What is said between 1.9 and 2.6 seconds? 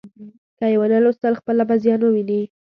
وویني.